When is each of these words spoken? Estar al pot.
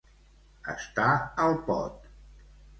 Estar 0.73 1.11
al 1.45 1.61
pot. 1.71 2.13